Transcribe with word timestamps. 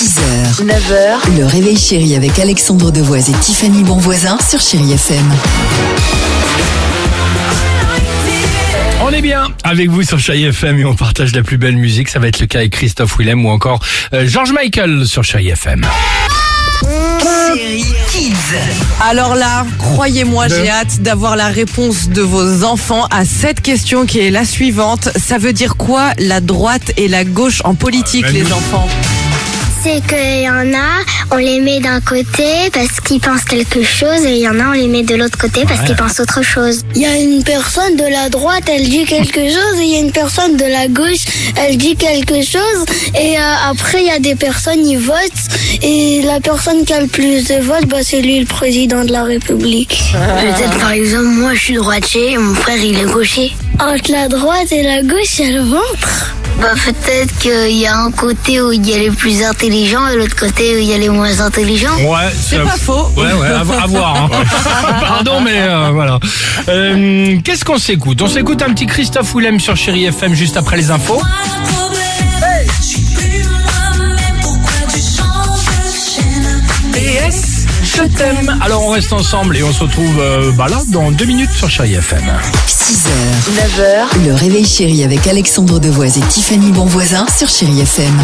6h, 0.00 0.64
9h, 0.64 1.36
le 1.38 1.44
réveil 1.44 1.76
chéri 1.76 2.14
avec 2.16 2.38
Alexandre 2.38 2.90
Devoise 2.90 3.28
et 3.28 3.34
Tiffany 3.34 3.84
Bonvoisin 3.84 4.38
sur 4.48 4.58
Chérie 4.58 4.92
FM. 4.94 5.30
On 9.02 9.10
est 9.10 9.20
bien 9.20 9.48
avec 9.62 9.90
vous 9.90 10.02
sur 10.02 10.18
Chai 10.18 10.40
FM 10.40 10.78
et 10.78 10.86
on 10.86 10.94
partage 10.94 11.34
la 11.34 11.42
plus 11.42 11.58
belle 11.58 11.76
musique. 11.76 12.08
Ça 12.08 12.18
va 12.18 12.28
être 12.28 12.40
le 12.40 12.46
cas 12.46 12.60
avec 12.60 12.72
Christophe 12.72 13.18
Willem 13.18 13.44
ou 13.44 13.50
encore 13.50 13.80
euh, 14.14 14.26
George 14.26 14.52
Michael 14.52 15.06
sur 15.06 15.22
Chai 15.22 15.46
FM. 15.48 15.86
Chérie 17.54 17.84
Kids. 18.10 18.34
Alors 19.02 19.34
là, 19.34 19.66
croyez-moi, 19.76 20.48
j'ai 20.48 20.70
hâte 20.70 21.02
d'avoir 21.02 21.36
la 21.36 21.48
réponse 21.48 22.08
de 22.08 22.22
vos 22.22 22.64
enfants 22.64 23.04
à 23.10 23.26
cette 23.26 23.60
question 23.60 24.06
qui 24.06 24.20
est 24.20 24.30
la 24.30 24.46
suivante. 24.46 25.10
Ça 25.18 25.36
veut 25.36 25.52
dire 25.52 25.76
quoi 25.76 26.12
la 26.16 26.40
droite 26.40 26.92
et 26.96 27.06
la 27.06 27.24
gauche 27.24 27.60
en 27.64 27.74
politique, 27.74 28.24
Ben 28.24 28.32
les 28.32 28.50
enfants? 28.50 28.88
C'est 29.82 30.06
qu'il 30.06 30.42
y 30.42 30.48
en 30.50 30.74
a, 30.74 31.02
on 31.30 31.36
les 31.36 31.58
met 31.58 31.80
d'un 31.80 32.02
côté 32.02 32.70
parce 32.70 33.00
qu'ils 33.00 33.18
pensent 33.18 33.44
quelque 33.44 33.82
chose 33.82 34.26
et 34.26 34.32
il 34.32 34.42
y 34.42 34.48
en 34.48 34.60
a, 34.60 34.68
on 34.68 34.72
les 34.72 34.86
met 34.86 35.02
de 35.02 35.14
l'autre 35.14 35.38
côté 35.38 35.62
parce 35.66 35.80
qu'ils 35.86 35.96
pensent 35.96 36.20
autre 36.20 36.42
chose. 36.42 36.82
Il 36.94 37.00
y 37.00 37.06
a 37.06 37.16
une 37.16 37.42
personne 37.42 37.96
de 37.96 38.04
la 38.04 38.28
droite, 38.28 38.64
elle 38.70 38.86
dit 38.86 39.06
quelque 39.06 39.40
chose 39.40 39.80
et 39.80 39.84
il 39.84 39.94
y 39.94 39.96
a 39.96 40.00
une 40.00 40.12
personne 40.12 40.58
de 40.58 40.64
la 40.66 40.86
gauche, 40.88 41.24
elle 41.56 41.78
dit 41.78 41.96
quelque 41.96 42.42
chose 42.42 42.84
et 43.18 43.38
euh, 43.38 43.70
après 43.70 44.02
il 44.02 44.08
y 44.08 44.10
a 44.10 44.18
des 44.18 44.34
personnes, 44.34 44.86
ils 44.86 44.98
votent 44.98 45.48
et 45.82 46.20
la 46.22 46.40
personne 46.40 46.84
qui 46.84 46.92
a 46.92 47.00
le 47.00 47.06
plus 47.06 47.48
de 47.48 47.62
votes, 47.62 47.86
bah, 47.86 47.98
c'est 48.02 48.20
lui 48.20 48.38
le 48.40 48.46
président 48.46 49.04
de 49.06 49.12
la 49.12 49.24
République. 49.24 49.98
Peut-être 50.12 50.78
par 50.78 50.90
exemple, 50.92 51.24
moi 51.24 51.54
je 51.54 51.60
suis 51.60 51.74
droitier 51.74 52.32
et 52.32 52.36
mon 52.36 52.54
frère 52.54 52.76
il 52.76 52.98
est 52.98 53.10
gaucher. 53.10 53.54
Entre 53.78 54.12
la 54.12 54.28
droite 54.28 54.70
et 54.72 54.82
la 54.82 55.02
gauche, 55.02 55.38
il 55.38 55.46
y 55.46 55.48
a 55.48 55.58
le 55.58 55.64
ventre. 55.64 56.34
Bah 56.58 56.68
peut-être 56.84 57.38
qu'il 57.38 57.76
y 57.78 57.86
a 57.86 57.96
un 57.96 58.10
côté 58.10 58.60
où 58.60 58.70
il 58.72 58.86
y 58.86 58.92
a 58.94 58.98
les 58.98 59.10
plus 59.10 59.42
intelligents 59.42 60.06
et 60.08 60.16
l'autre 60.16 60.36
côté 60.36 60.74
où 60.74 60.78
il 60.78 60.84
y 60.84 60.92
a 60.92 60.98
les 60.98 61.08
moins 61.08 61.40
intelligents. 61.40 61.96
Ouais, 62.00 62.28
C'est 62.38 62.58
pas 62.58 62.76
faux. 62.76 63.10
Ouais, 63.16 63.32
ouais, 63.32 63.46
à, 63.48 63.62
vo- 63.62 63.72
à 63.82 63.86
voir. 63.86 64.24
hein. 64.24 64.28
Pardon, 65.00 65.40
mais 65.40 65.56
euh, 65.62 65.90
voilà. 65.92 66.18
Euh, 66.68 67.38
Qu'est-ce 67.42 67.64
qu'on 67.64 67.78
s'écoute? 67.78 68.20
On 68.20 68.26
s'écoute 68.28 68.60
un 68.62 68.72
petit 68.74 68.86
Christophe 68.86 69.34
Willem 69.34 69.58
sur 69.58 69.74
Chéri 69.76 70.04
FM 70.04 70.34
juste 70.34 70.56
après 70.58 70.76
les 70.76 70.90
infos. 70.90 71.22
Alors 78.62 78.82
on 78.86 78.90
reste 78.90 79.12
ensemble 79.12 79.58
et 79.58 79.62
on 79.62 79.72
se 79.72 79.82
retrouve 79.82 80.18
euh, 80.20 80.52
bah 80.52 80.68
là 80.68 80.80
dans 80.88 81.10
deux 81.10 81.26
minutes 81.26 81.50
sur 81.50 81.68
Chéri 81.68 81.94
FM. 81.94 82.32
6h, 82.66 83.10
9h, 83.78 84.24
le 84.26 84.34
réveil 84.34 84.64
chéri 84.64 85.04
avec 85.04 85.26
Alexandre 85.26 85.78
Devoise 85.78 86.16
et 86.16 86.22
Tiffany 86.22 86.72
Bonvoisin 86.72 87.26
sur 87.36 87.48
Chérie 87.48 87.80
FM. 87.80 88.18